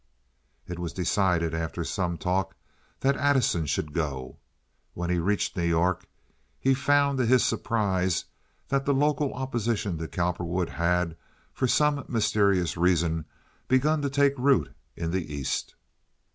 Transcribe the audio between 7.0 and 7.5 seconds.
to his